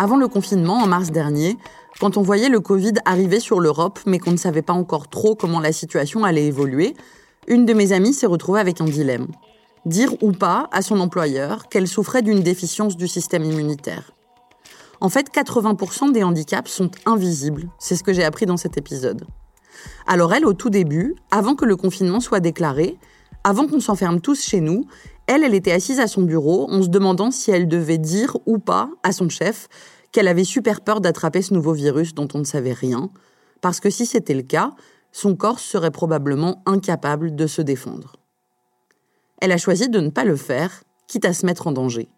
[0.00, 1.58] Avant le confinement, en mars dernier,
[2.00, 5.34] quand on voyait le Covid arriver sur l'Europe, mais qu'on ne savait pas encore trop
[5.34, 6.94] comment la situation allait évoluer,
[7.48, 9.26] une de mes amies s'est retrouvée avec un dilemme.
[9.86, 14.12] Dire ou pas à son employeur qu'elle souffrait d'une déficience du système immunitaire.
[15.00, 17.68] En fait, 80% des handicaps sont invisibles.
[17.80, 19.26] C'est ce que j'ai appris dans cet épisode.
[20.06, 22.96] Alors elle, au tout début, avant que le confinement soit déclaré,
[23.42, 24.84] avant qu'on s'enferme tous chez nous,
[25.28, 28.58] elle, elle était assise à son bureau en se demandant si elle devait dire ou
[28.58, 29.68] pas à son chef
[30.10, 33.10] qu'elle avait super peur d'attraper ce nouveau virus dont on ne savait rien,
[33.60, 34.72] parce que si c'était le cas,
[35.12, 38.16] son corps serait probablement incapable de se défendre.
[39.42, 42.08] Elle a choisi de ne pas le faire, quitte à se mettre en danger,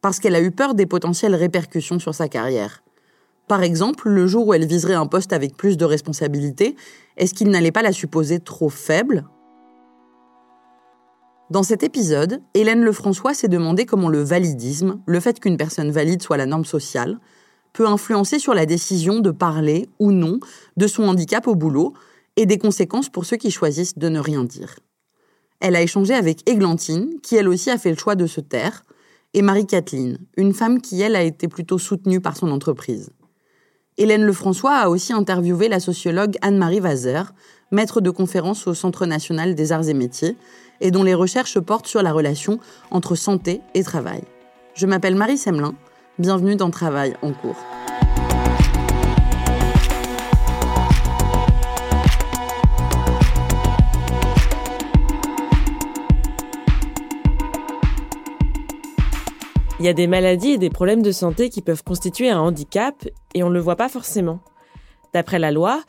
[0.00, 2.82] parce qu'elle a eu peur des potentielles répercussions sur sa carrière.
[3.46, 6.74] Par exemple, le jour où elle viserait un poste avec plus de responsabilités,
[7.16, 9.24] est-ce qu'il n'allait pas la supposer trop faible
[11.52, 16.22] dans cet épisode, Hélène Lefrançois s'est demandé comment le validisme, le fait qu'une personne valide
[16.22, 17.18] soit la norme sociale,
[17.74, 20.40] peut influencer sur la décision de parler ou non
[20.78, 21.92] de son handicap au boulot
[22.36, 24.76] et des conséquences pour ceux qui choisissent de ne rien dire.
[25.60, 28.82] Elle a échangé avec Églantine, qui elle aussi a fait le choix de se taire,
[29.34, 33.10] et Marie-Kathleen, une femme qui elle a été plutôt soutenue par son entreprise.
[33.98, 37.34] Hélène Lefrançois a aussi interviewé la sociologue Anne-Marie Vazer,
[37.70, 40.36] maître de conférence au Centre national des arts et métiers,
[40.80, 42.58] et dont les recherches portent sur la relation
[42.90, 44.22] entre santé et travail.
[44.74, 45.74] Je m'appelle Marie Semelin,
[46.18, 47.58] bienvenue dans Travail en cours.
[59.82, 63.04] Il y a des maladies et des problèmes de santé qui peuvent constituer un handicap
[63.34, 64.38] et on ne le voit pas forcément.
[65.12, 65.82] D'après la loi,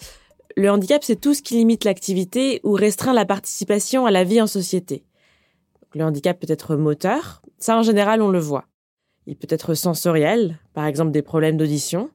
[0.57, 4.41] le handicap, c'est tout ce qui limite l'activité ou restreint la participation à la vie
[4.41, 5.05] en société.
[5.93, 8.65] Le handicap peut être moteur, ça en général on le voit.
[9.27, 12.09] Il peut être sensoriel, par exemple des problèmes d'audition.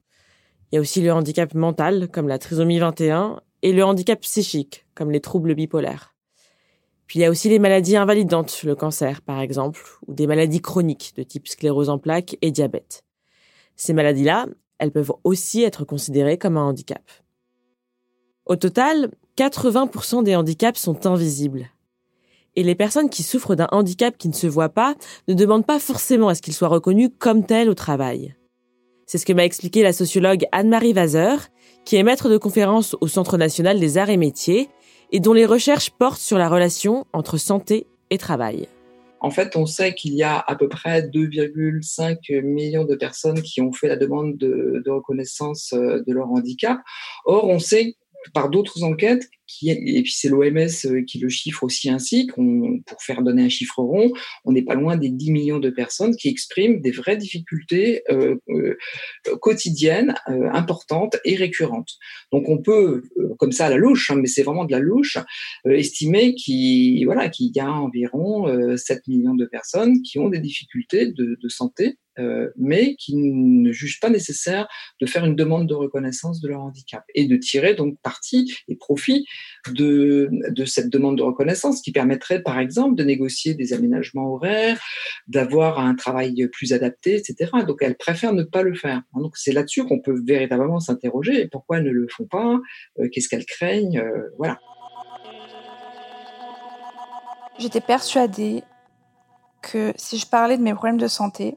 [0.73, 4.85] Il y a aussi le handicap mental, comme la trisomie 21, et le handicap psychique,
[4.97, 6.18] comme les troubles bipolaires.
[7.09, 10.61] Puis il y a aussi les maladies invalidantes, le cancer par exemple, ou des maladies
[10.61, 13.03] chroniques de type sclérose en plaques et diabète.
[13.77, 14.47] Ces maladies-là,
[14.79, 17.03] elles peuvent aussi être considérées comme un handicap.
[18.45, 21.71] Au total, 80% des handicaps sont invisibles.
[22.57, 24.95] Et les personnes qui souffrent d'un handicap qui ne se voit pas
[25.29, 28.35] ne demandent pas forcément à ce qu'il soit reconnu comme tel au travail.
[29.07, 31.49] C'est ce que m'a expliqué la sociologue Anne-Marie Vazer,
[31.87, 34.69] qui est maître de conférence au Centre national des arts et métiers
[35.11, 38.69] et dont les recherches portent sur la relation entre santé et travail.
[39.21, 43.61] En fait, on sait qu'il y a à peu près 2,5 millions de personnes qui
[43.61, 46.79] ont fait la demande de, reconnaissance euh, de leur handicap.
[47.25, 47.97] Or, on sait
[48.35, 53.03] par d'autres enquêtes, qui, et puis c'est l'OMS euh, qui le chiffre aussi ainsi, pour
[53.03, 54.13] faire donner un chiffre rond,
[54.45, 58.37] on n'est pas loin des 10 millions de personnes qui expriment des vraies difficultés euh,
[58.51, 58.77] euh,
[59.41, 60.15] quotidiennes,
[60.53, 61.93] importantes et récurrentes.
[62.33, 63.03] Donc on peut,
[63.39, 65.19] comme ça à la louche, hein, mais c'est vraiment de la louche,
[65.65, 71.49] estimer qu'il voilà, y a environ 7 millions de personnes qui ont des difficultés de
[71.49, 74.69] santé euh, mais qui ne jugent pas nécessaire
[75.01, 78.77] de faire une demande de reconnaissance de leur handicap et de tirer donc parti et
[78.77, 79.27] profit
[79.71, 80.31] de,
[80.67, 84.81] cette demande de reconnaissance qui permettrait par exemple de négocier des aménagements horaires,
[85.27, 87.51] d'avoir un travail plus adapté, etc.
[87.67, 89.03] Donc elles préfèrent ne pas le faire.
[89.15, 92.59] Donc c'est là-dessus qu'on peut véritablement s'interroger pourquoi elles ne le font pas,
[92.99, 94.59] euh, qu'est-ce qu'elles craignent, euh, voilà.
[97.59, 98.63] J'étais persuadée
[99.63, 101.57] que si je parlais de mes problèmes de santé,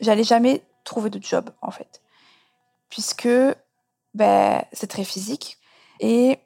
[0.00, 2.02] j'allais jamais trouver de job en fait,
[2.88, 3.28] puisque
[4.14, 5.58] ben, c'est très physique
[6.00, 6.38] et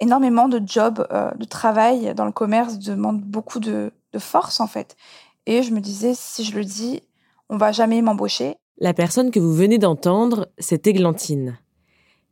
[0.00, 4.66] énormément de jobs, euh, de travail dans le commerce demandent beaucoup de, de, force en
[4.66, 4.96] fait.
[5.46, 7.02] Et je me disais, si je le dis,
[7.48, 8.56] on va jamais m'embaucher.
[8.78, 11.58] La personne que vous venez d'entendre, c'est Églantine.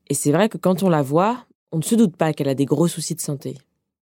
[0.08, 2.55] Et c'est vrai que quand on la voit, on ne se doute pas qu'elle a
[2.55, 3.58] des gros soucis de santé.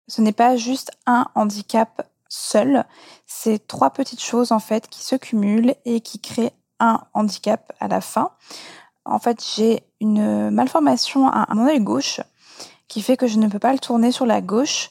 [0.09, 2.85] Ce n'est pas juste un handicap seul.
[3.27, 7.89] C'est trois petites choses en fait qui se cumulent et qui créent un handicap à
[7.89, 8.31] la fin.
[9.05, 12.21] En fait, j'ai une malformation à mon œil gauche
[12.89, 14.91] qui fait que je ne peux pas le tourner sur la gauche.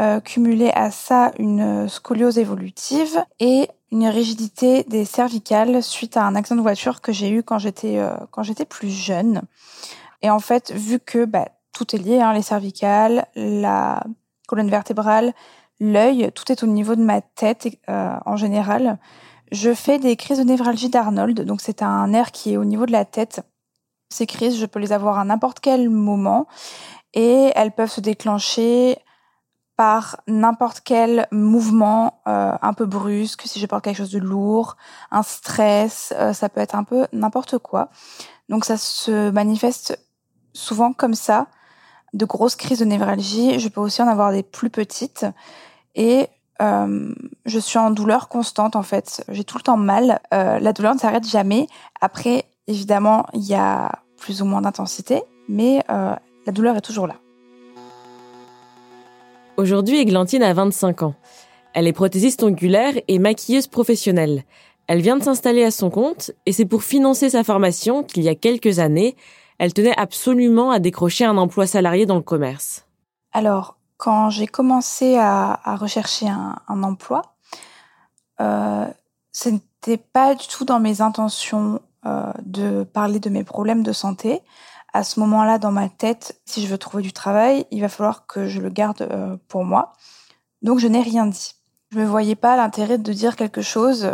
[0.00, 6.34] Euh, cumulé à ça une scoliose évolutive et une rigidité des cervicales suite à un
[6.34, 9.42] accident de voiture que j'ai eu quand j'étais euh, quand j'étais plus jeune.
[10.22, 14.02] Et en fait, vu que bah, tout est lié, hein, les cervicales, la
[14.48, 15.34] colonne vertébrale,
[15.82, 18.98] l'œil, tout est au niveau de ma tête euh, en général.
[19.50, 22.86] Je fais des crises de névralgie d'Arnold, donc c'est un nerf qui est au niveau
[22.86, 23.42] de la tête.
[24.08, 26.46] Ces crises, je peux les avoir à n'importe quel moment
[27.14, 28.96] et elles peuvent se déclencher
[29.76, 34.76] par n'importe quel mouvement euh, un peu brusque, si je porte quelque chose de lourd,
[35.10, 37.88] un stress, euh, ça peut être un peu n'importe quoi.
[38.48, 39.98] Donc ça se manifeste
[40.52, 41.48] souvent comme ça,
[42.12, 43.58] de grosses crises de névralgie.
[43.58, 45.26] Je peux aussi en avoir des plus petites
[45.94, 46.28] et
[46.60, 47.12] euh,
[47.44, 49.24] je suis en douleur constante en fait.
[49.28, 50.20] J'ai tout le temps mal.
[50.32, 51.66] Euh, la douleur ne s'arrête jamais.
[52.00, 56.14] Après, évidemment, il y a plus ou moins d'intensité, mais euh,
[56.46, 57.16] la douleur est toujours là.
[59.56, 61.14] Aujourd'hui, Églantine a 25 ans.
[61.74, 64.44] Elle est prothésiste ongulaire et maquilleuse professionnelle.
[64.86, 68.28] Elle vient de s'installer à son compte et c'est pour financer sa formation qu'il y
[68.28, 69.16] a quelques années,
[69.58, 72.86] elle tenait absolument à décrocher un emploi salarié dans le commerce.
[73.32, 77.36] Alors, quand j'ai commencé à, rechercher un, emploi,
[78.40, 78.88] euh,
[79.30, 83.92] ce n'était pas du tout dans mes intentions euh, de parler de mes problèmes de
[83.92, 84.40] santé.
[84.92, 88.26] À ce moment-là, dans ma tête, si je veux trouver du travail, il va falloir
[88.26, 89.92] que je le garde euh, pour moi.
[90.62, 91.54] Donc, je n'ai rien dit.
[91.92, 94.12] Je ne voyais pas l'intérêt de dire quelque chose.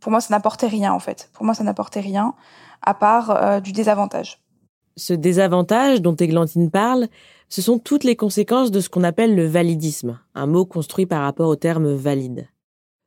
[0.00, 1.30] Pour moi, ça n'apportait rien, en fait.
[1.32, 2.34] Pour moi, ça n'apportait rien,
[2.82, 4.38] à part du désavantage.
[4.96, 7.08] Ce désavantage dont Églantine parle,
[7.48, 11.22] ce sont toutes les conséquences de ce qu'on appelle le validisme, un mot construit par
[11.22, 12.48] rapport au terme valide.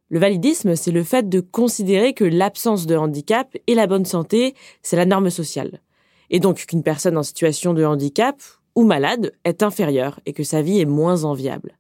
[0.10, 4.54] Le validisme, c'est le fait de considérer que l'absence de handicap et la bonne santé,
[4.82, 5.82] c'est la norme sociale.
[6.30, 8.36] Et donc qu'une personne en situation de handicap
[8.76, 11.78] ou malade est inférieure et que sa vie est moins enviable.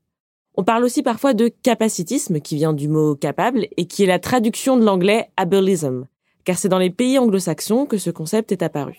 [0.55, 4.19] On parle aussi parfois de capacitisme, qui vient du mot capable, et qui est la
[4.19, 6.05] traduction de l'anglais ableism,
[6.43, 8.97] car c'est dans les pays anglo-saxons que ce concept est apparu.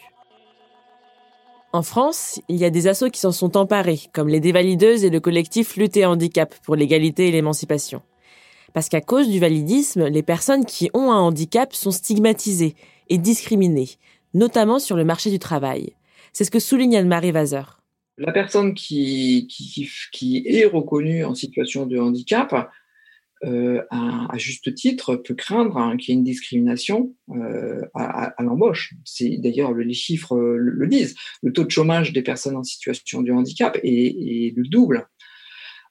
[1.74, 5.10] En France, il y a des assauts qui s'en sont emparés, comme les dévalideuses et
[5.10, 8.00] le collectif Lutte Handicap pour l'égalité et l'émancipation.
[8.74, 12.76] Parce qu'à cause du validisme, les personnes qui ont un handicap sont stigmatisées
[13.08, 13.88] et discriminées,
[14.34, 15.94] notamment sur le marché du travail.
[16.32, 17.82] C'est ce que souligne Anne-Marie Vazer.
[18.18, 19.48] La personne qui
[20.46, 22.70] est reconnue en situation de handicap
[23.44, 28.94] euh, à, juste titre, peut craindre hein, qu'il y ait une discrimination euh, à, l'embauche.
[29.04, 31.14] C'est d'ailleurs les chiffres le, disent.
[31.42, 35.08] Le taux de chômage des personnes en situation de handicap est, le double.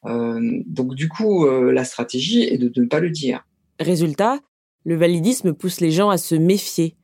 [0.05, 3.45] Euh, donc du coup, la stratégie est de, ne pas le dire.
[3.79, 4.39] Résultat,
[4.83, 6.95] le validisme pousse les gens à se méfier,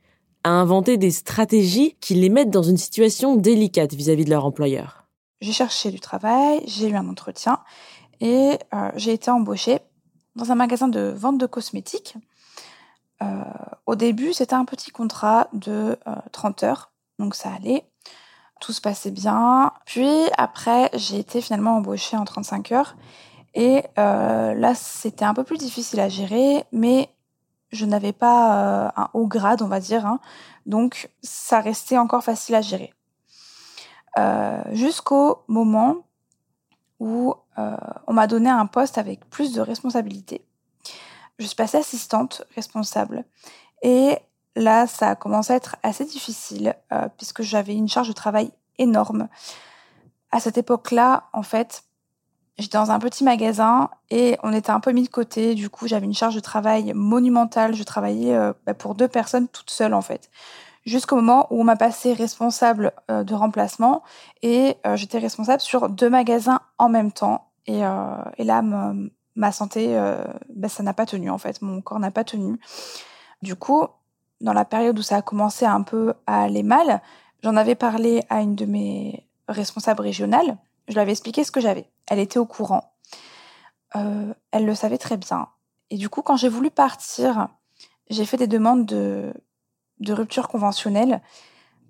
[0.44, 5.08] à inventer des stratégies qui les mettent dans une situation délicate vis-à-vis de leur employeur.
[5.42, 7.60] J'ai cherché du travail, j'ai eu un entretien
[8.20, 8.58] et
[8.96, 9.78] j'ai été embauchée
[10.36, 12.18] dans un magasin de vente de cosmétiques.
[13.22, 13.44] Euh,
[13.86, 15.98] au début, c'était un petit contrat de
[16.32, 17.86] 30 euh, heures, donc ça allait.
[18.62, 19.72] Tout se passait bien.
[19.86, 22.96] Puis après, j'ai été finalement embauchée en 35 heures.
[23.56, 27.10] Et euh, là, c'était un peu plus difficile à gérer, mais
[27.72, 30.06] je n'avais pas un haut grade, on va dire.
[30.06, 30.20] Hein.
[30.66, 32.94] donc, ça restait encore facile à gérer.
[34.72, 35.98] jusqu'au moment
[37.00, 37.34] où
[38.10, 40.44] on m'a donné un poste avec plus de responsabilités.
[41.38, 43.24] Je suis passée assistante responsable
[43.82, 44.18] et
[44.58, 46.76] là, ça a commencé à être assez difficile
[47.18, 49.30] puisque j'avais une charge de travail énorme.
[50.32, 51.84] À cette époque-là, en fait,
[52.60, 55.56] j'étais dans un petit magasin et on était un peu mis de côté.
[55.56, 57.76] Du coup, j'avais une charge de travail monumentale.
[57.76, 60.30] Je travaillais euh, bah, pour deux personnes toute seule, en fait.
[60.86, 64.04] Jusqu'au moment où on m'a passé responsable euh, de remplacement
[64.42, 67.49] et euh, j'étais responsable sur deux magasins en même temps.
[67.70, 67.82] Et,
[68.38, 68.64] et là,
[69.36, 69.96] ma santé,
[70.50, 71.62] bah, ça n'a pas tenu, en fait.
[71.62, 72.60] Mon corps n'a pas tenu.
[73.42, 73.86] Du coup,
[74.42, 77.02] dans la période où ça a commencé un peu à aller mal,
[77.44, 80.58] j'en avais parlé à une de mes responsables régionales
[80.90, 81.90] je lui avais expliqué ce que j'avais.
[82.08, 82.94] Elle était au courant.
[83.96, 85.48] Euh, elle le savait très bien.
[85.92, 87.48] Et du coup, quand j'ai voulu partir,
[88.10, 89.34] j'ai fait des demandes de,
[90.00, 91.22] de rupture conventionnelle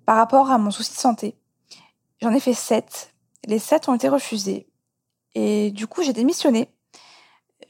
[0.04, 1.34] par rapport à mon souci de santé.
[2.20, 3.14] J'en ai fait sept.
[3.46, 4.69] Les sept ont été refusés.
[5.34, 6.68] Et du coup, j'ai démissionné.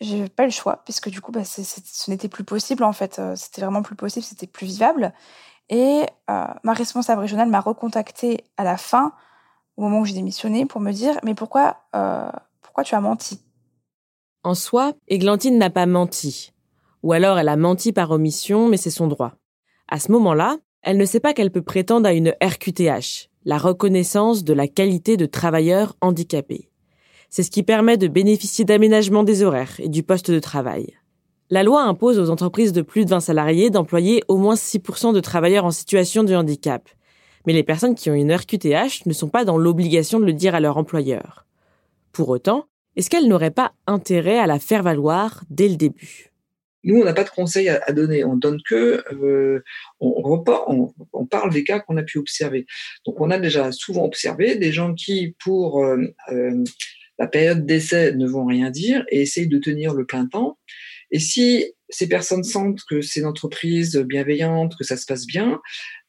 [0.01, 3.19] J'ai pas le choix, puisque du coup, bah, ce n'était plus possible, en fait.
[3.19, 5.13] Euh, c'était vraiment plus possible, c'était plus vivable.
[5.71, 9.13] Et euh, ma responsable régionale m'a recontacté à la fin
[9.77, 13.41] au moment où j'ai démissionné pour me dire mais pourquoi euh, pourquoi tu as menti?
[14.43, 16.53] En soi, Églantine n'a pas menti.
[17.03, 19.35] Ou alors elle a menti par omission, mais c'est son droit.
[19.89, 24.45] À ce moment-là, elle ne sait pas qu'elle peut prétendre à une RQTH, la reconnaissance
[24.45, 26.70] de la qualité de travailleur handicapé.
[27.31, 30.95] C'est ce qui permet de bénéficier d'aménagement des horaires et du poste de travail.
[31.49, 35.21] La loi impose aux entreprises de plus de 20 salariés d'employer au moins 6% de
[35.21, 36.89] travailleurs en situation de handicap,
[37.47, 40.57] mais les personnes qui ont une RQTH ne sont pas dans l'obligation de le dire
[40.57, 41.47] à leur employeur.
[42.13, 46.33] Pour autant, est-ce qu'elles n'auraient pas intérêt à la faire valoir dès le début?
[46.83, 48.25] Nous, on n'a pas de conseils à, donner.
[48.25, 49.63] On donne que, euh,
[50.01, 50.43] on,
[51.13, 52.67] on, parle des cas qu'on a pu observer.
[53.05, 55.99] Donc, on a déjà souvent observé des gens qui, pour euh,
[56.33, 56.65] euh,
[57.21, 60.59] la période d'essai, ne vont rien dire et essayent de tenir le plein temps.
[61.13, 65.61] Et si ces personnes sentent que c'est une entreprise bienveillante, que ça se passe bien,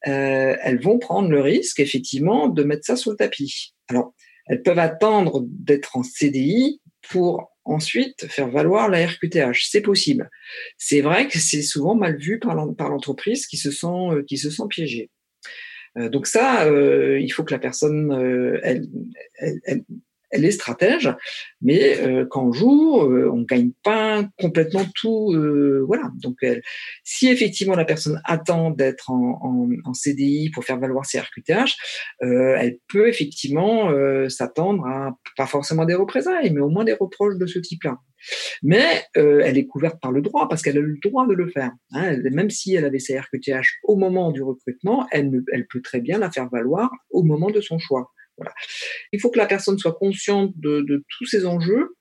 [0.08, 3.74] euh, elles vont prendre le risque, effectivement, de mettre ça sous le tapis.
[3.89, 4.13] Alors,
[4.48, 9.68] elles peuvent attendre d'être en CDI pour ensuite faire valoir la RQTH.
[9.70, 10.30] C'est possible.
[10.77, 14.50] C'est vrai que c'est souvent mal vu par l'entreprise qui se sent euh, qui se
[14.50, 15.10] sent piégée.
[15.98, 18.13] Euh, donc ça, il faut que la personne,
[20.31, 21.13] est stratège,
[21.61, 25.33] mais euh, quand on joue, euh, on gagne pas complètement tout.
[25.33, 26.11] Euh, voilà.
[26.21, 26.38] Donc,
[27.03, 31.75] si effectivement la personne attend d'être en, CDI pour faire valoir ses RQTH,
[32.21, 33.91] elle peut effectivement
[34.29, 37.97] s'attendre à pas forcément des représailles, mais au moins des reproches de ce type-là.
[38.63, 41.71] Mais elle est couverte par le droit parce qu'elle a le droit de le faire.
[41.91, 42.17] Hein.
[42.31, 46.31] Même si elle avait sa RQTH au moment du recrutement, elle peut très bien la
[46.31, 48.11] faire valoir au moment de son choix.
[49.12, 51.95] Il faut que la personne soit consciente de, tous ces enjeux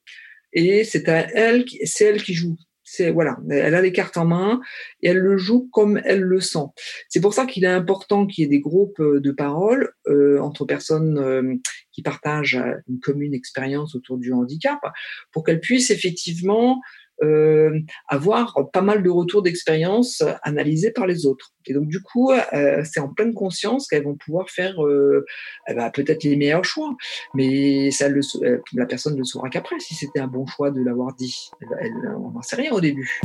[0.52, 2.56] et c'est à elle, c'est elle qui joue.
[2.82, 4.61] C'est voilà, elle a les cartes en main
[5.00, 6.66] et elle le joue comme elle le sent.
[7.09, 10.40] C'est pour ça qu'il est important qu'il y ait des groupes euh, de parole euh,
[10.40, 11.54] entre personnes euh,
[11.92, 14.80] qui partagent une commune expérience autour du handicap,
[15.30, 16.80] pour qu'elles puissent effectivement
[18.08, 21.52] avoir pas mal de retours d'expérience analysés par les autres.
[21.66, 25.24] Et donc du coup, euh, c'est en pleine conscience qu'elles vont pouvoir faire euh,
[25.68, 26.94] eh ben, peut-être les meilleurs choix,
[27.34, 31.50] mais ça la personne ne saura qu'après si c'était un bon choix de l'avoir dit.
[31.80, 33.20] Elle, on n'en sait rien au début.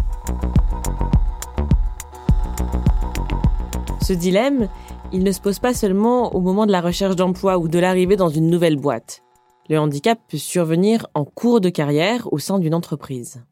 [4.02, 4.70] Ce dilemme,
[5.12, 8.16] il ne se pose pas seulement au moment de la recherche d'emploi ou de l'arrivée
[8.16, 9.24] dans une nouvelle boîte.
[9.70, 13.44] Le handicap peut survenir en cours de carrière au sein d'une entreprise.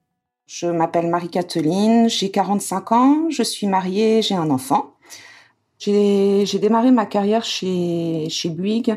[0.45, 4.93] Je m'appelle Marie-Catherine, j'ai 45 ans, je suis mariée, j'ai un enfant.
[5.79, 8.95] J'ai démarré ma carrière chez, chez Bouygues,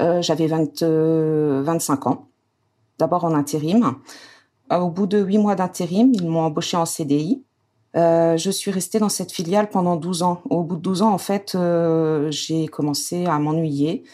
[0.00, 2.28] euh, j'avais 25 euh, ans,
[2.98, 3.96] d'abord en intérim.
[4.72, 7.42] Euh, au bout de huit mois d'intérim, ils m'ont embauché en CDI.
[7.94, 10.42] je suis restée dans cette filiale pendant 12 ans.
[10.50, 11.56] Au bout de 12 ans, en fait,
[12.30, 14.04] j'ai commencé à m'ennuyer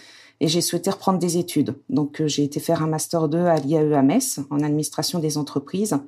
[0.40, 1.76] et j'ai souhaité reprendre des études.
[1.88, 5.98] Donc, j'ai été faire un master 2 à l'IAE à Metz en administration des entreprises.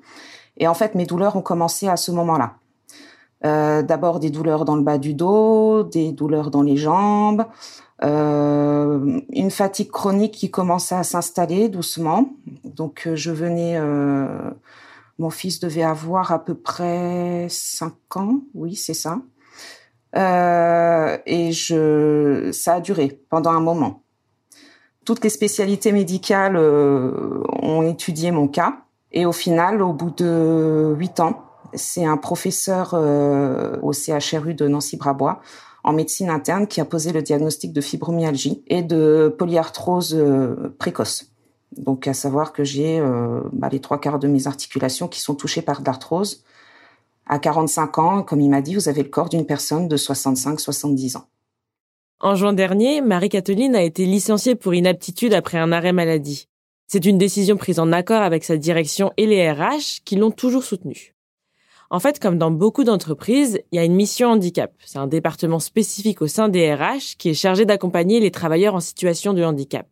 [0.61, 2.55] Et en fait, mes douleurs ont commencé à ce moment-là.
[3.45, 7.47] Euh, D'abord des douleurs dans le bas du dos, des douleurs dans les jambes,
[8.05, 12.29] euh, une fatigue chronique qui commençait à s'installer doucement.
[12.65, 14.51] Donc euh, je venais, euh,
[15.19, 19.19] mon fils devait avoir à peu près 5 ans, oui c'est ça.
[20.17, 24.03] Euh, et je, ça a duré pendant un moment.
[25.07, 28.83] Toutes les spécialités médicales euh, ont étudié mon cas.
[29.13, 34.69] Et au final, au bout de huit ans, c'est un professeur euh, au CHRU de
[34.69, 35.41] Nancy-Brabois
[35.83, 41.33] en médecine interne qui a posé le diagnostic de fibromyalgie et de polyarthrose euh, précoce.
[41.77, 45.35] Donc, à savoir que j'ai euh, bah, les trois quarts de mes articulations qui sont
[45.35, 46.45] touchées par de l'arthrose.
[47.27, 51.17] À 45 ans, comme il m'a dit, vous avez le corps d'une personne de 65-70
[51.17, 51.25] ans.
[52.19, 56.50] En juin dernier, Marie-Catherine a été licenciée pour inaptitude après un arrêt maladie.
[56.93, 60.65] C'est une décision prise en accord avec sa direction et les RH qui l'ont toujours
[60.65, 61.15] soutenue.
[61.89, 64.73] En fait, comme dans beaucoup d'entreprises, il y a une mission handicap.
[64.85, 68.81] C'est un département spécifique au sein des RH qui est chargé d'accompagner les travailleurs en
[68.81, 69.87] situation de handicap.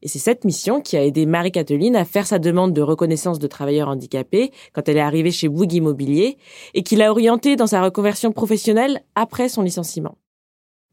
[0.00, 3.48] Et c'est cette mission qui a aidé Marie-Catherine à faire sa demande de reconnaissance de
[3.48, 6.38] travailleurs handicapés quand elle est arrivée chez Bouygues Immobilier
[6.74, 10.18] et qui l'a orientée dans sa reconversion professionnelle après son licenciement.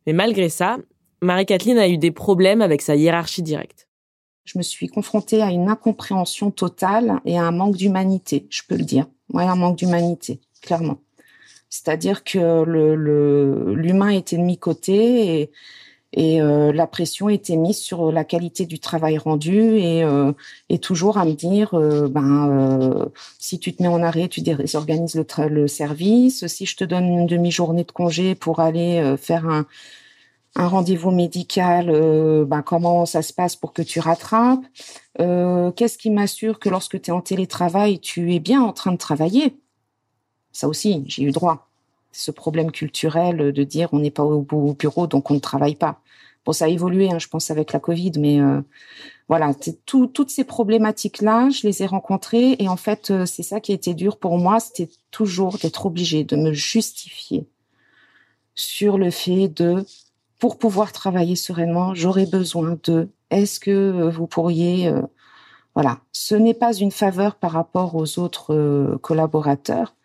[0.08, 0.78] Mais malgré ça,
[1.22, 3.89] Marie-Catherine a eu des problèmes avec sa hiérarchie directe.
[4.52, 8.78] Je me suis confrontée à une incompréhension totale et à un manque d'humanité, je peux
[8.78, 9.06] le dire.
[9.32, 10.98] Ouais, un manque d'humanité, clairement.
[11.70, 12.64] C'est-à-dire que
[13.76, 15.52] l'humain était de mi-côté et,
[16.14, 20.32] et euh, la pression était mise sur la qualité du travail rendu et, euh,
[20.70, 25.14] et toujours à me dire euh, ben si tu te mets en arrêt tu désorganises
[25.14, 29.68] le, le service si je te donne une demi-journée de congé pour aller faire un,
[30.56, 31.88] un rendez-vous médical
[32.46, 34.66] ben comment ça se passe pour que tu rattrapes
[35.20, 38.92] euh, qu'est-ce qui m'assure que lorsque tu es en télétravail, tu es bien en train
[38.92, 39.58] de travailler?
[40.52, 41.70] Ça aussi, j'ai eu droit.
[42.12, 46.02] Ce problème culturel de dire on n'est pas au bureau, donc on ne travaille pas.
[46.46, 48.62] Bon, ça a évolué, hein, je pense, avec la Covid, mais euh,
[49.28, 49.54] voilà,
[49.86, 53.76] toutes ces problématiques-là, je les ai rencontrées et en fait, euh, c'est ça qui a
[53.76, 57.46] été dur pour moi, c'était toujours d'être obligé de me justifier
[58.56, 59.86] sur le fait de,
[60.40, 65.02] pour pouvoir travailler sereinement, j'aurais besoin de est-ce que euh, vous pourriez euh,
[65.76, 69.96] voilà, ce n'est pas une faveur par rapport aux autres euh, collaborateurs,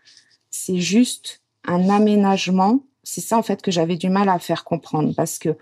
[0.51, 2.81] c'est juste un aménagement.
[3.03, 5.57] C'est ça en fait que j'avais du mal à faire comprendre parce que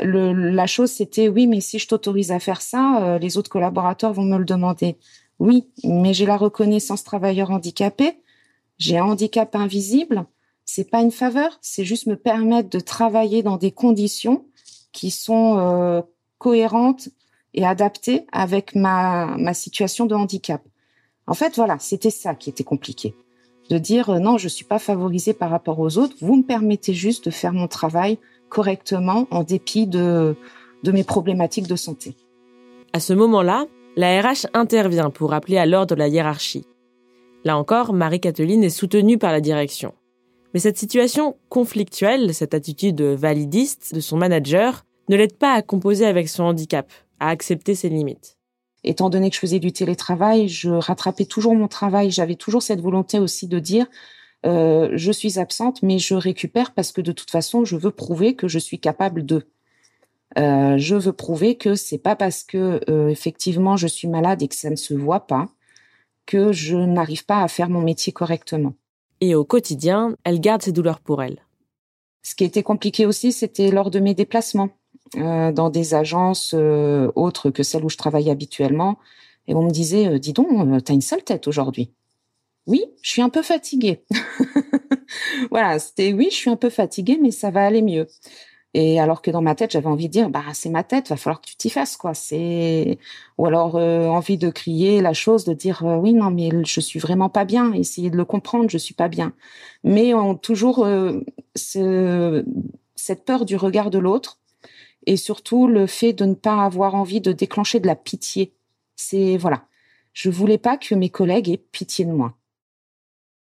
[0.00, 4.12] le, la chose c'était oui, mais si je t'autorise à faire ça, les autres collaborateurs
[4.12, 4.96] vont me le demander.
[5.38, 8.18] Oui, mais j'ai la reconnaissance travailleur handicapé,
[8.78, 10.26] j'ai un handicap invisible.
[10.66, 14.44] C'est pas une faveur, c'est juste me permettre de travailler dans des conditions
[14.92, 16.04] qui sont
[16.38, 17.08] cohérente
[17.54, 20.62] et adaptée avec ma, ma situation de handicap.
[21.26, 23.14] En fait, voilà, c'était ça qui était compliqué.
[23.70, 26.94] De dire euh, non, je suis pas favorisée par rapport aux autres, vous me permettez
[26.94, 30.36] juste de faire mon travail correctement en dépit de,
[30.84, 32.14] de mes problématiques de santé.
[32.92, 36.64] À ce moment-là, la RH intervient pour rappeler à l'ordre la hiérarchie.
[37.44, 39.94] Là encore, Marie-Catherine est soutenue par la direction.
[40.56, 46.06] Mais cette situation conflictuelle, cette attitude validiste de son manager, ne l'aide pas à composer
[46.06, 46.90] avec son handicap,
[47.20, 48.38] à accepter ses limites.
[48.82, 52.10] Étant donné que je faisais du télétravail, je rattrapais toujours mon travail.
[52.10, 53.84] J'avais toujours cette volonté aussi de dire
[54.46, 58.34] euh, je suis absente, mais je récupère parce que de toute façon, je veux prouver
[58.34, 59.46] que je suis capable de.
[60.38, 64.48] Euh, je veux prouver que c'est pas parce que euh, effectivement je suis malade et
[64.48, 65.50] que ça ne se voit pas
[66.24, 68.72] que je n'arrive pas à faire mon métier correctement.
[69.20, 71.38] Et au quotidien, elle garde ses douleurs pour elle.
[72.22, 74.70] Ce qui était compliqué aussi, c'était lors de mes déplacements.
[75.14, 78.98] Euh, dans des agences euh, autres que celles où je travaille habituellement.
[79.46, 81.92] Et on me disait, euh, dis donc, t'as une sale tête aujourd'hui.
[82.66, 84.02] Oui, je suis un peu fatiguée.
[85.50, 88.08] voilà, c'était oui, je suis un peu fatiguée, mais ça va aller mieux.
[88.78, 91.16] Et alors que dans ma tête, j'avais envie de dire, bah c'est ma tête, va
[91.16, 92.12] falloir que tu t'y fasses, quoi.
[92.12, 92.98] C'est
[93.38, 97.30] ou alors envie de crier la chose, de dire oui, non, mais je suis vraiment
[97.30, 97.72] pas bien.
[97.72, 99.32] Essayer de le comprendre, je suis pas bien.
[99.82, 100.86] Mais on toujours
[101.54, 102.44] ce,
[102.96, 104.40] cette peur du regard de l'autre
[105.06, 108.52] et surtout le fait de ne pas avoir envie de déclencher de la pitié.
[108.94, 109.64] C'est voilà,
[110.12, 112.34] je voulais pas que mes collègues aient pitié de moi.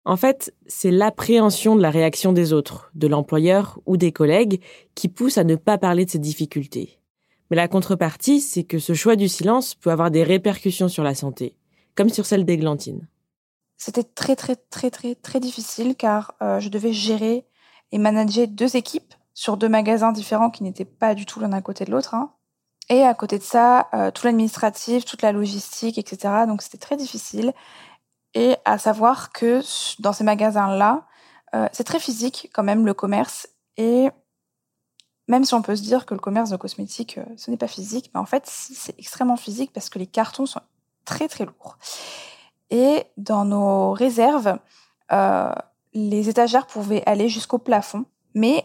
[0.08, 4.62] En fait, c'est l'appréhension de la réaction des autres, de l'employeur ou des collègues,
[4.94, 6.98] qui pousse à ne pas parler de ces difficultés.
[7.50, 11.14] Mais la contrepartie, c'est que ce choix du silence peut avoir des répercussions sur la
[11.14, 11.58] santé,
[11.94, 13.06] comme sur celle d'Églantine.
[13.76, 17.44] C'était très très très très très difficile car euh, je devais gérer
[17.92, 21.60] et manager deux équipes sur deux magasins différents qui n'étaient pas du tout l'un à
[21.60, 22.14] côté de l'autre.
[22.14, 22.32] Hein.
[22.88, 26.46] Et à côté de ça, euh, tout l'administratif, toute la logistique, etc.
[26.46, 27.52] Donc c'était très difficile.
[28.38, 29.62] Et à savoir que
[30.00, 31.02] dans ces magasins-là,
[31.56, 33.48] euh, c'est très physique quand même le commerce.
[33.76, 34.10] Et
[35.26, 37.66] même si on peut se dire que le commerce de cosmétiques, euh, ce n'est pas
[37.66, 40.60] physique, mais en fait, c'est extrêmement physique parce que les cartons sont
[41.04, 41.78] très très lourds.
[42.70, 44.56] Et dans nos réserves,
[45.94, 48.64] les étagères pouvaient aller jusqu'au plafond, mais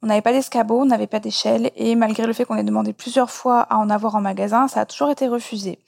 [0.00, 2.92] on n'avait pas d'escabeau, on n'avait pas d'échelle, et malgré le fait qu'on ait demandé
[2.92, 5.80] plusieurs fois à en avoir en magasin, ça a toujours été refusé.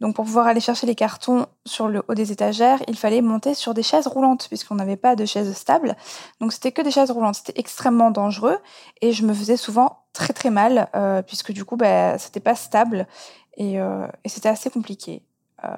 [0.00, 3.54] Donc pour pouvoir aller chercher les cartons sur le haut des étagères, il fallait monter
[3.54, 5.96] sur des chaises roulantes puisqu'on n'avait pas de chaises stables.
[6.40, 7.34] Donc c'était que des chaises roulantes.
[7.36, 8.58] C'était extrêmement dangereux
[9.00, 12.54] et je me faisais souvent très très mal euh, puisque du coup bah, c'était pas
[12.54, 13.08] stable
[13.56, 15.22] et, euh, et c'était assez compliqué.
[15.64, 15.68] Euh,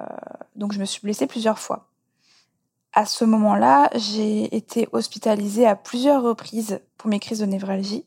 [0.55, 1.87] donc je me suis blessée plusieurs fois.
[2.93, 8.05] À ce moment-là, j'ai été hospitalisée à plusieurs reprises pour mes crises de névralgie.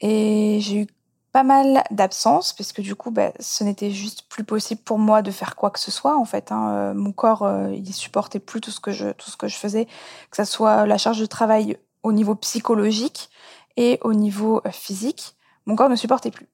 [0.00, 0.86] Et j'ai eu
[1.34, 5.20] pas mal d'absence parce que du coup, bah, ce n'était juste plus possible pour moi
[5.20, 6.52] de faire quoi que ce soit en fait.
[6.52, 6.68] Hein.
[6.70, 9.56] Euh, mon corps, euh, il supportait plus tout ce que je tout ce que je
[9.56, 9.86] faisais,
[10.30, 13.30] que ce soit la charge de travail au niveau psychologique
[13.76, 15.34] et au niveau euh, physique.
[15.66, 16.46] Mon corps ne supportait plus.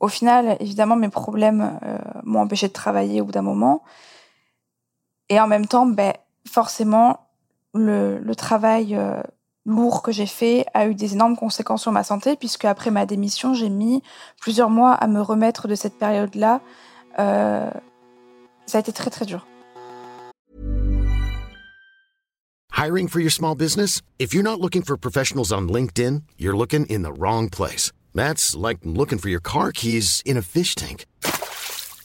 [0.00, 1.78] Au final, évidemment, mes problèmes
[2.24, 3.82] m'ont empêché de travailler au bout d'un moment.
[5.28, 6.14] Et en même temps, ben,
[6.48, 7.28] forcément,
[7.74, 8.98] le, le travail
[9.70, 13.06] lourd que j'ai fait a eu des énormes conséquences sur ma santé, puisque après ma
[13.06, 14.02] démission, j'ai mis
[14.40, 16.60] plusieurs mois à me remettre de cette période-là.
[17.18, 17.70] Euh,
[18.66, 19.46] ça a été très très dur.
[22.76, 24.00] Hiring for your small business?
[24.18, 27.92] If you're not looking for professionals on LinkedIn, you're looking in the wrong place.
[28.14, 31.04] That's like looking for your car keys in a fish tank.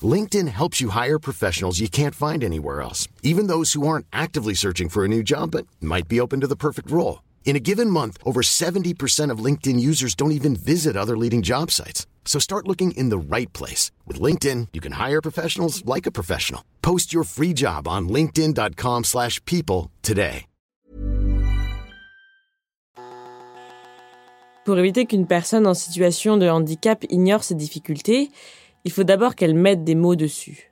[0.01, 4.53] LinkedIn helps you hire professionals you can't find anywhere else, even those who aren't actively
[4.53, 7.19] searching for a new job but might be open to the perfect role.
[7.45, 11.71] In a given month, over 70% of LinkedIn users don't even visit other leading job
[11.71, 12.05] sites.
[12.25, 13.91] So start looking in the right place.
[14.05, 16.61] With LinkedIn, you can hire professionals like a professional.
[16.81, 20.47] Post your free job on linkedin.com slash people today.
[24.65, 28.31] Pour éviter qu'une personne en situation de handicap ignore ses difficultés,
[28.83, 30.71] il faut d'abord qu'elle mette des mots dessus.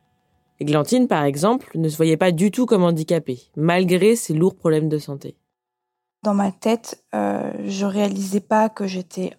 [0.59, 4.89] Églantine, par exemple, ne se voyait pas du tout comme handicapée, malgré ses lourds problèmes
[4.89, 5.35] de santé
[6.23, 9.37] dans ma tête, euh, je réalisais pas que j'étais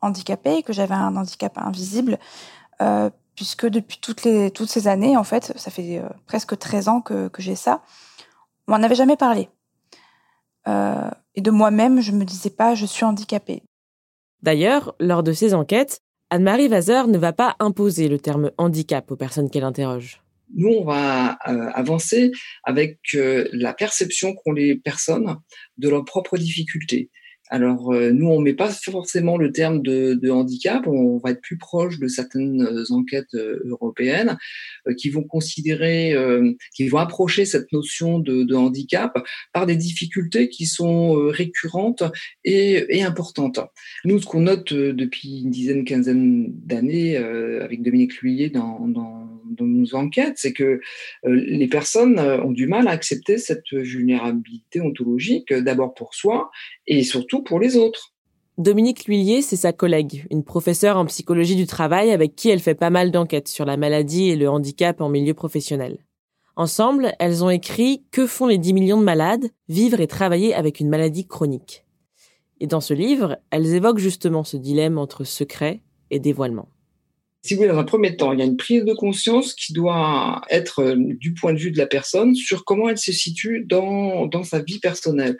[0.00, 2.18] handicapée, que j'avais un handicap invisible,
[2.80, 7.30] euh, puisque depuis toutes, ces années, en fait, ça fait euh, presque 13 ans que,
[7.38, 7.82] j'ai ça,
[8.66, 9.48] on m'en avait jamais parlé.
[10.68, 13.62] Euh, et de moi-même, je me disais pas, je suis handicapée.
[14.42, 19.16] D'ailleurs, lors de ces enquêtes, Anne-Marie Vazer ne va pas imposer le terme handicap aux
[19.16, 20.21] personnes qu'elle interroge
[20.54, 22.30] nous, on va euh, avancer
[22.64, 25.36] avec euh, la perception qu'ont les personnes
[25.78, 27.10] de leurs propres difficultés.
[27.52, 31.58] Alors, euh, nous, on met pas forcément le terme de, handicap, on va être plus
[31.58, 34.38] proche de certaines enquêtes européennes
[34.96, 36.14] qui vont considérer,
[36.74, 39.18] qui vont approcher cette notion de, handicap
[39.52, 42.04] par des difficultés qui sont récurrentes
[42.44, 43.60] et, importantes.
[44.06, 48.78] Nous, ce qu'on note depuis une dizaine, quinzaine d'années avec Dominique Lhuillet dans,
[49.60, 50.80] nos enquêtes, c'est que euh,
[51.24, 56.50] les personnes euh, ont du mal à accepter cette vulnérabilité ontologique, euh, d'abord pour soi
[56.86, 58.12] et surtout pour les autres.
[58.58, 62.74] Dominique Lhuillier, c'est sa collègue, une professeure en psychologie du travail avec qui elle fait
[62.74, 65.98] pas mal d'enquêtes sur la maladie et le handicap en milieu professionnel.
[66.54, 69.48] Ensemble, elles ont écrit Que font les 10 millions de malades?
[69.68, 71.86] Vivre et travailler avec une maladie chronique.
[72.60, 76.68] Et dans ce livre, elles évoquent justement ce dilemme entre secret et dévoilement
[77.44, 79.72] si vous voulez, dans un premier temps, il y a une prise de conscience qui
[79.72, 83.64] doit être euh, du point de vue de la personne sur comment elle se situe
[83.66, 85.36] dans, dans sa vie personnelle.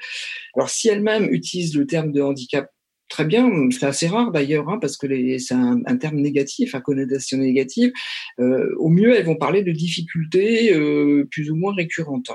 [0.57, 2.71] Alors, si elle-même utilise le terme de handicap
[3.12, 5.07] très bien, c'est assez rare d'ailleurs, hein, parce que
[5.38, 7.92] c'est un, un, terme négatif, à connotation négative.
[8.40, 12.31] Euh, au mieux, elles vont parler de difficultés euh, plus ou moins récurrentes.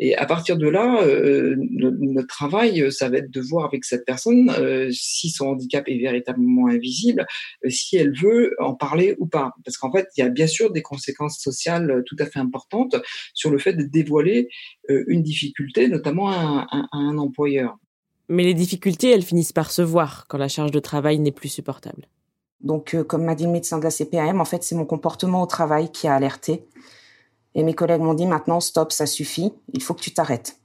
[0.00, 4.04] Et à partir de là, euh, notre travail, ça va être de voir avec cette
[4.04, 7.26] personne euh, si son handicap est véritablement invisible,
[7.64, 9.52] euh, si elle veut en parler ou pas.
[9.64, 12.96] Parce qu'en fait, il y a bien sûr des conséquences sociales tout à fait importantes
[13.34, 14.48] sur le fait de dévoiler
[14.88, 17.76] une difficulté, notamment à un, employeur.
[18.28, 21.48] Mais les difficultés, elles finissent par se voir quand la charge de travail n'est plus
[21.48, 22.08] supportable.
[22.60, 25.46] Donc, comme m'a dit le médecin de la CPAM, en fait, c'est mon comportement au
[25.46, 26.66] travail qui a alerté.
[27.54, 30.56] Et mes collègues m'ont dit maintenant, stop, ça suffit, il faut que tu t'arrêtes.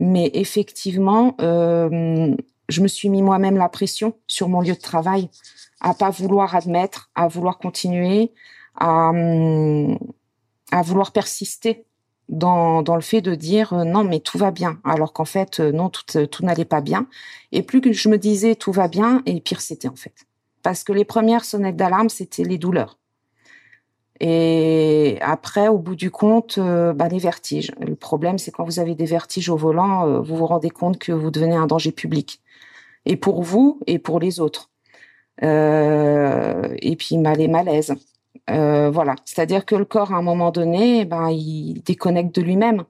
[0.00, 2.34] Mais effectivement, euh,
[2.68, 5.28] je me suis mis moi-même la pression sur mon lieu de travail,
[5.80, 8.32] à pas vouloir admettre, à vouloir continuer,
[8.76, 9.12] à,
[10.70, 11.86] à vouloir persister
[12.32, 15.60] dans, dans le fait de dire euh, non mais tout va bien alors qu'en fait
[15.60, 17.06] euh, non tout, tout n'allait pas bien
[17.52, 20.26] et plus que je me disais tout va bien et pire c'était en fait
[20.62, 22.98] parce que les premières sonnettes d'alarme c'était les douleurs
[24.24, 27.72] et après, au bout du compte, euh, bah, les vertiges.
[27.80, 30.98] Le problème, c'est quand vous avez des vertiges au volant, euh, vous vous rendez compte
[30.98, 32.40] que vous devenez un danger public.
[33.04, 34.70] Et pour vous et pour les autres.
[35.42, 37.94] Euh, et puis bah, les malaises.
[38.48, 39.16] Voilà.
[39.24, 42.84] C'est-à-dire que le corps, à un moment donné, ben, il déconnecte de lui-même.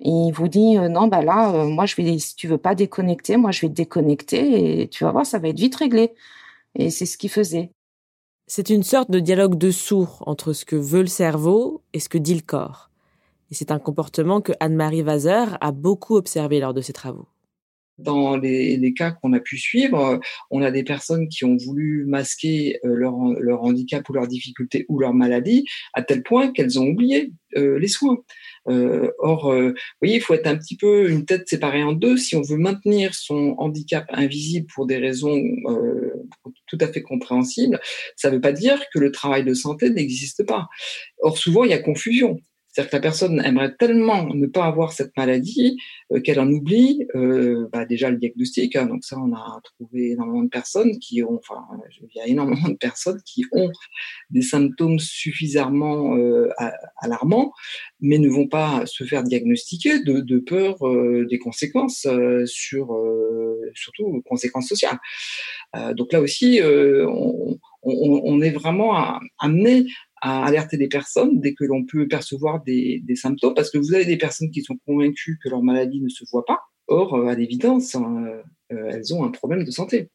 [0.00, 3.52] Il vous dit non, bah là, moi je vais, si tu veux pas déconnecter, moi
[3.52, 6.12] je vais te déconnecter et tu vas voir, ça va être vite réglé.
[6.74, 7.70] Et c'est ce qu'il faisait.
[8.48, 12.08] C'est une sorte de dialogue de sourds entre ce que veut le cerveau et ce
[12.08, 12.90] que dit le corps.
[13.50, 17.28] Et c'est un comportement que Anne-Marie Vazer a beaucoup observé lors de ses travaux.
[17.98, 22.78] Dans les, cas qu'on a pu suivre, on a des personnes qui ont voulu masquer
[22.84, 26.86] euh, leur, leur handicap ou leur difficulté ou leur maladie à tel point qu'elles ont
[26.86, 28.18] oublié euh, les soins.
[28.68, 32.16] Euh, or, vous voyez, il faut être un petit peu une tête séparée en deux
[32.16, 35.40] si on veut maintenir son handicap invisible pour des raisons
[36.66, 37.80] tout à fait compréhensibles.
[38.16, 40.68] Ça ne veut pas dire que le travail de santé n'existe pas.
[41.20, 42.38] Or, souvent, il y a confusion.
[42.72, 45.76] C'est-à-dire que la personne aimerait tellement ne pas avoir cette maladie
[46.10, 48.76] euh, qu'elle en oublie euh, bah déjà le diagnostic.
[48.76, 51.62] Hein, donc ça, on a trouvé énormément de personnes qui ont, enfin,
[52.00, 53.70] il y a énormément de personnes qui ont
[54.30, 56.48] des symptômes suffisamment euh,
[56.96, 57.52] alarmants,
[58.00, 60.76] mais ne vont pas se faire diagnostiquer de, peur
[61.28, 62.06] des conséquences
[62.46, 62.96] sur,
[63.74, 64.98] surtout conséquences sociales.
[65.94, 66.60] donc là aussi,
[67.82, 69.86] on, est vraiment amené
[70.22, 74.04] à alerter les personnes dès que l'on peut percevoir des, symptômes, parce que vous avez
[74.04, 76.60] des personnes qui sont convaincues que leur maladie ne se voit pas.
[76.86, 78.24] Or, euh, à l'évidence, hein,
[78.72, 80.10] euh, elles ont un problème de santé.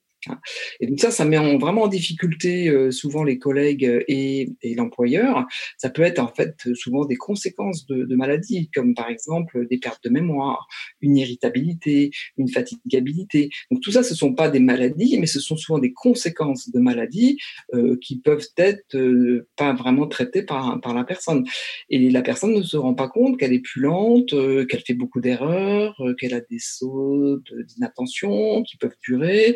[0.80, 4.50] Et donc ça, ça met en, vraiment en difficulté euh, souvent les collègues euh, et,
[4.76, 5.46] l'employeur.
[5.78, 10.04] Ça peut être en fait souvent des conséquences de, maladies, comme par exemple des pertes
[10.04, 10.68] de mémoire,
[11.02, 13.50] une irritabilité, une fatigabilité.
[13.72, 16.80] Donc tout ça, ce sont pas des maladies, mais ce sont souvent des conséquences de
[16.80, 17.38] maladies
[17.74, 21.46] euh, qui peuvent être euh, pas vraiment traitées par, la personne.
[21.90, 24.30] Et la personne ne se rend pas compte qu'elle est plus lente,
[24.68, 29.56] qu'elle fait beaucoup d'erreurs, qu'elle a des sauts d'inattention qui peuvent durer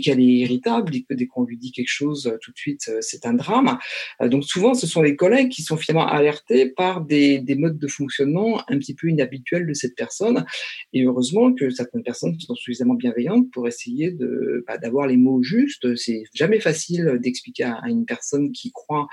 [0.00, 2.88] qu'elle est irritable et que dès qu'on lui dit quelque chose, euh, tout de suite,
[2.88, 3.78] euh, c'est un drame.
[4.20, 7.78] Euh, donc souvent, ce sont les collègues qui sont finalement alertés par des, des modes
[7.78, 10.44] de fonctionnement un petit peu inhabituels de cette personne.
[10.92, 15.42] Et heureusement que certaines personnes sont suffisamment bienveillantes pour essayer de bah, d'avoir les mots
[15.42, 15.96] justes.
[15.96, 19.08] C'est jamais facile d'expliquer à, une personne qui croit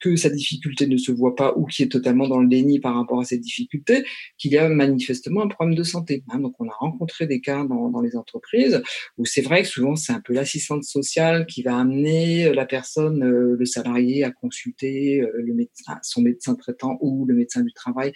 [0.00, 2.94] que sa difficulté ne se voit pas ou qui est totalement dans le déni par
[2.94, 4.04] rapport à cette difficulté,
[4.38, 6.24] qu'il y a manifestement un problème de santé.
[6.30, 6.40] Hein.
[6.40, 8.82] donc on a rencontré des cas dans les entreprises
[9.18, 12.66] où c'est vrai que souvent c'est un peu l'assistante sociale qui va amener euh, la
[12.66, 17.62] personne, euh, le salarié, à consulter euh, le médecin, son médecin traitant ou le médecin
[17.62, 18.12] du travail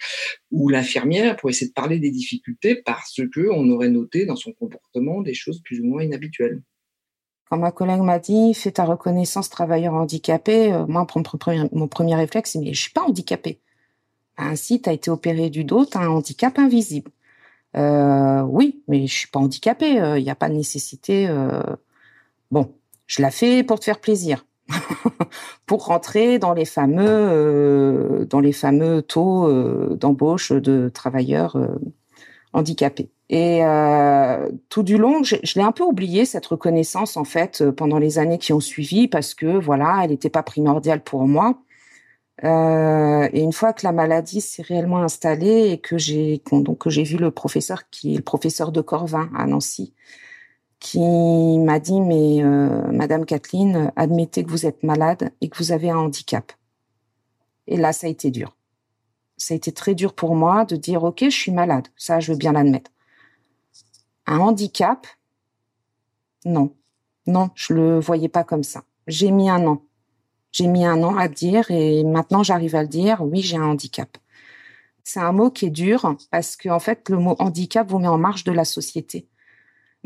[0.51, 4.51] ou l'infirmière pour essayer de parler des difficultés parce que on aurait noté dans son
[4.51, 6.61] comportement des choses plus ou moins inhabituelles.
[7.49, 11.07] Quand ma collègue m'a dit fais ta reconnaissance travailleur handicapé, moi
[11.71, 13.61] mon premier, réflexe c'est mais je suis pas handicapé.
[14.37, 17.11] Ainsi, tu as été opéré du dos, tu as un handicap invisible.
[17.75, 19.91] Euh, oui, mais je suis pas handicapé.
[20.17, 21.61] Il n'y a pas de nécessité euh,
[22.51, 22.73] Bon,
[23.07, 24.45] je la fais pour te faire plaisir,
[25.65, 31.67] pour rentrer dans les fameux euh, dans les fameux taux euh, d'embauche de travailleurs euh,
[32.53, 33.09] handicapés.
[33.29, 33.59] Et
[34.69, 38.37] tout du long, je, l'ai un peu oublié cette reconnaissance en fait pendant les années
[38.37, 41.59] qui ont suivi parce que voilà, elle n'était pas primordiale pour moi.
[42.43, 47.03] Et une fois que la maladie s'est réellement installée et que j'ai donc que j'ai
[47.03, 49.93] vu le professeur qui est le professeur de Corvin à Nancy,
[50.79, 55.71] qui m'a dit mais euh, Madame Kathleen, admettez que vous êtes malade et que vous
[55.71, 56.51] avez un handicap.
[57.67, 58.55] Et là, ça a été dur.
[59.37, 61.87] Ça a été très dur pour moi de dire ok, je suis malade.
[61.95, 62.91] Ça, je veux bien l'admettre.
[64.25, 65.07] Un handicap,
[66.45, 66.73] non,
[67.25, 68.83] non, je le voyais pas comme ça.
[69.07, 69.81] J'ai mis un an.
[70.51, 73.21] J'ai mis un an à dire et maintenant j'arrive à le dire.
[73.21, 74.17] Oui, j'ai un handicap.
[75.03, 78.07] C'est un mot qui est dur parce que en fait, le mot handicap vous met
[78.07, 79.27] en marge de la société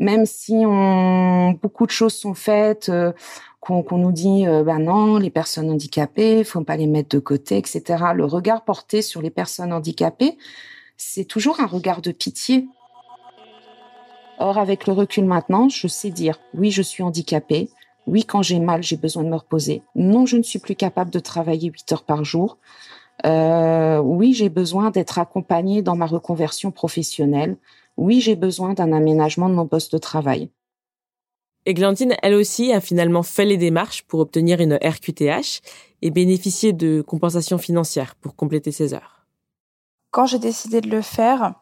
[0.02, 3.12] même si on, beaucoup de choses sont faites, euh,
[3.60, 7.56] qu'on nous dit, euh, ben non, les personnes handicapées, faut pas les mettre de côté,
[7.58, 7.82] etc.
[8.14, 10.36] Le regard porté sur les personnes handicapées,
[10.96, 12.66] c'est toujours un regard de pitié.
[14.38, 17.70] Or, avec le recul maintenant, je sais dire, oui, je suis handicapée.
[18.06, 19.82] Oui, quand j'ai mal, j'ai besoin de me reposer.
[19.94, 22.58] Non, je ne suis plus capable de travailler 8 heures par jour.
[23.24, 27.56] Euh, oui, j'ai besoin d'être accompagnée dans ma reconversion professionnelle
[27.96, 30.50] oui, j'ai besoin d'un aménagement de mon poste de travail.
[31.64, 35.60] Églantine, elle aussi, a finalement fait les démarches pour obtenir une RQTH
[36.02, 39.26] et bénéficier de compensations financières pour compléter ses heures.
[40.10, 41.54] Quand j'ai décidé de le faire,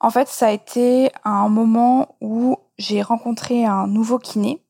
[0.00, 4.62] en fait, ça a été un moment où j'ai rencontré un nouveau kiné.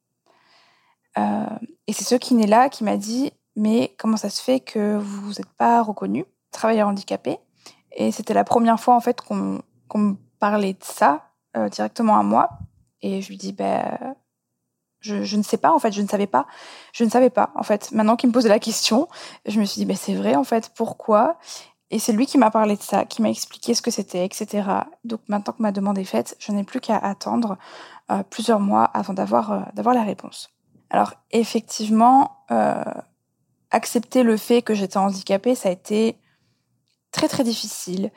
[1.19, 1.47] Euh,
[1.87, 5.53] et c'est ce kiné-là qui m'a dit Mais comment ça se fait que vous n'êtes
[5.57, 7.39] pas reconnu travailleur handicapé?
[7.93, 9.63] Et c'était la première fois, en fait, qu'on
[9.95, 12.51] me parler de ça euh, directement à moi.
[13.01, 14.15] Et je lui dis, ben,
[15.01, 16.47] je, je, ne sais pas, en fait, je ne savais pas.
[16.93, 17.91] Je ne savais pas, en fait.
[17.93, 19.09] Maintenant qu'il me pose la question,
[19.47, 21.39] je me suis dit, ben, c'est vrai, en fait, pourquoi?
[21.91, 24.69] Et c'est lui qui m'a parlé de ça, qui m'a expliqué ce que c'était, etc.
[25.05, 27.59] Donc maintenant que ma demande est faite, je n'ai plus qu'à attendre
[28.11, 30.51] euh, plusieurs mois avant d'avoir euh, la réponse.
[30.91, 32.83] Alors effectivement, euh,
[33.71, 36.19] accepter le fait que j'étais handicapée, ça a été
[37.11, 38.13] très très difficile,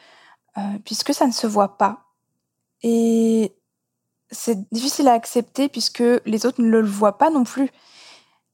[0.58, 2.05] euh, puisque ça ne se voit pas.
[2.84, 3.55] Et
[4.32, 7.69] c'est difficile à accepter puisque les autres ne le voient pas non plus.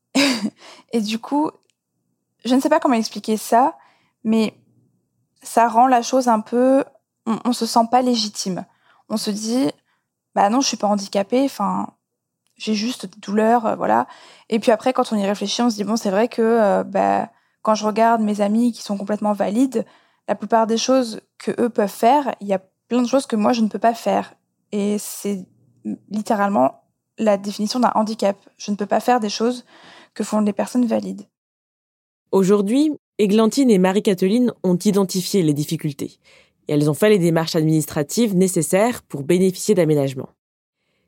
[0.93, 1.51] et du coup,
[2.45, 3.77] je ne sais pas comment expliquer ça,
[4.23, 4.57] mais
[5.41, 6.83] ça rend la chose un peu.
[7.25, 8.65] On, on se sent pas légitime.
[9.09, 9.69] On se dit,
[10.33, 11.43] bah non, je suis pas handicapée.
[11.43, 11.95] Enfin,
[12.57, 14.07] j'ai juste des douleurs, euh, voilà.
[14.49, 16.83] Et puis après, quand on y réfléchit, on se dit bon, c'est vrai que euh,
[16.83, 17.29] bah,
[17.61, 19.85] quand je regarde mes amis qui sont complètement valides,
[20.27, 23.35] la plupart des choses que eux peuvent faire, il y a plein de choses que
[23.35, 24.33] moi je ne peux pas faire.
[24.71, 25.45] Et c'est
[26.09, 26.83] littéralement
[27.17, 28.37] la définition d'un handicap.
[28.57, 29.65] Je ne peux pas faire des choses
[30.13, 31.27] que font les personnes valides.
[32.31, 36.19] Aujourd'hui, Églantine et Marie-Catherine ont identifié les difficultés
[36.67, 40.29] et elles ont fait les démarches administratives nécessaires pour bénéficier d'aménagements.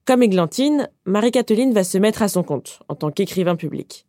[0.07, 4.07] Comme Églantine, Marie-Catherine va se mettre à son compte en tant qu'écrivain public.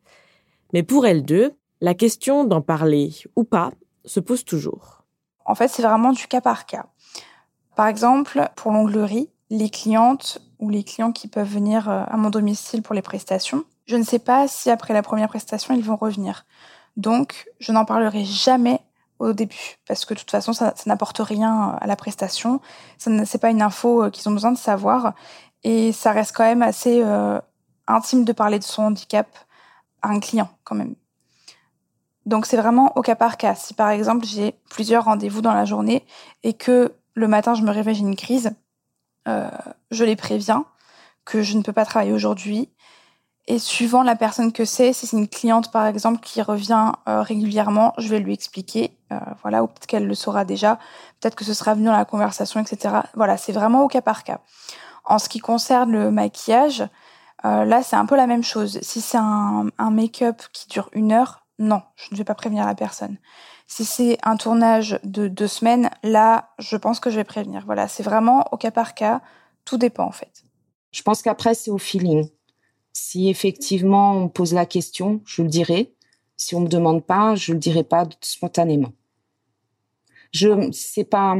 [0.72, 3.72] Mais pour elles deux, la question d'en parler ou pas
[4.04, 5.02] se pose toujours.
[5.44, 6.86] En fait, c'est vraiment du cas par cas.
[7.74, 12.30] Par exemple, pour l'onglerie, les clientes ou les clients qui peuvent venir euh, à mon
[12.30, 15.96] domicile pour les prestations, je ne sais pas si après la première prestation, ils vont
[15.96, 16.46] revenir.
[16.96, 18.80] Donc, je n'en parlerai jamais
[19.18, 22.60] au début, parce que de toute façon, ça, n'apporte rien à la prestation.
[22.98, 25.14] Ce n'est pas une info euh, qu'ils ont besoin de savoir.
[25.64, 27.40] Et ça reste quand même assez euh,
[27.86, 29.26] intime de parler de son handicap
[30.02, 30.94] à un client, quand même.
[32.26, 33.54] Donc, c'est vraiment au cas par cas.
[33.54, 36.04] Si par exemple, j'ai plusieurs rendez-vous dans la journée
[36.42, 38.52] et que le matin, je me réveille, j'ai une crise,
[39.26, 39.50] euh,
[39.90, 40.64] je les préviens
[41.24, 42.70] que je ne peux pas travailler aujourd'hui.
[43.46, 47.22] Et suivant la personne que c'est, si c'est une cliente par exemple qui revient euh,
[47.22, 50.78] régulièrement, je vais lui expliquer, euh, voilà, ou peut-être qu'elle le saura déjà,
[51.18, 52.94] peut-être que ce sera venu dans la conversation, etc.
[53.14, 54.40] Voilà, c'est vraiment au cas par cas.
[55.08, 56.84] En ce qui concerne le maquillage,
[57.42, 58.78] là c'est un peu la même chose.
[58.82, 62.66] Si c'est un, un make-up qui dure une heure, non, je ne vais pas prévenir
[62.66, 63.16] la personne.
[63.66, 67.64] Si c'est un tournage de deux semaines, là, je pense que je vais prévenir.
[67.66, 69.20] Voilà, c'est vraiment au cas par cas.
[69.64, 70.44] Tout dépend en fait.
[70.92, 72.28] Je pense qu'après, c'est au feeling.
[72.92, 75.94] Si effectivement on pose la question, je le dirai.
[76.36, 78.92] Si on me demande pas, je le dirai pas spontanément.
[80.32, 81.34] Je, c'est pas,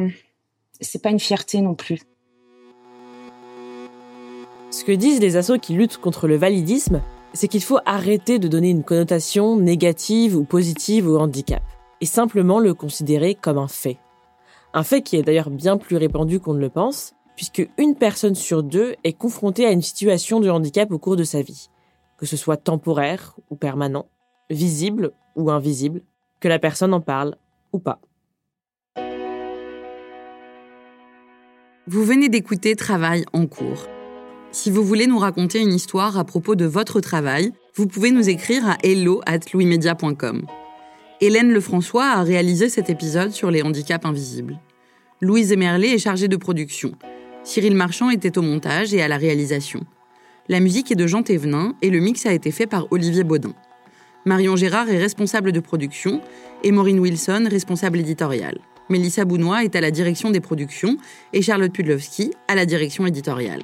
[0.80, 2.00] c'est pas une fierté non plus.
[4.78, 8.46] Ce que disent les assos qui luttent contre le validisme, c'est qu'il faut arrêter de
[8.46, 11.64] donner une connotation négative ou positive au handicap
[12.00, 13.98] et simplement le considérer comme un fait.
[14.74, 18.36] Un fait qui est d'ailleurs bien plus répandu qu'on ne le pense, puisque une personne
[18.36, 21.70] sur deux est confrontée à une situation de handicap au cours de sa vie,
[22.16, 24.06] que ce soit temporaire ou permanent,
[24.48, 26.02] visible ou invisible,
[26.38, 27.34] que la personne en parle
[27.72, 27.98] ou pas.
[31.88, 33.88] Vous venez d'écouter Travail en cours.
[34.60, 38.28] Si vous voulez nous raconter une histoire à propos de votre travail, vous pouvez nous
[38.28, 40.46] écrire à hello at louismedia.com.
[41.20, 44.58] Hélène Lefrançois a réalisé cet épisode sur les handicaps invisibles.
[45.20, 46.90] Louise Emerlet est chargée de production.
[47.44, 49.86] Cyril Marchand était au montage et à la réalisation.
[50.48, 53.54] La musique est de Jean Thévenin et le mix a été fait par Olivier Baudin.
[54.24, 56.20] Marion Gérard est responsable de production
[56.64, 58.58] et Maureen Wilson responsable éditoriale.
[58.88, 60.96] Mélissa Bounois est à la direction des productions
[61.32, 63.62] et Charlotte Pudlowski à la direction éditoriale.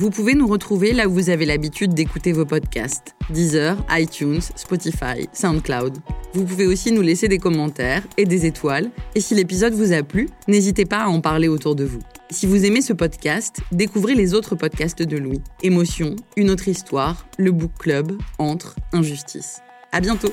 [0.00, 5.28] Vous pouvez nous retrouver là où vous avez l'habitude d'écouter vos podcasts Deezer, iTunes, Spotify,
[5.34, 5.98] SoundCloud.
[6.32, 8.90] Vous pouvez aussi nous laisser des commentaires et des étoiles.
[9.14, 12.00] Et si l'épisode vous a plu, n'hésitez pas à en parler autour de vous.
[12.30, 15.42] Si vous aimez ce podcast, découvrez les autres podcasts de Louis.
[15.62, 19.60] Émotion, Une autre histoire, Le Book Club, Entre, Injustice.
[19.92, 20.32] À bientôt!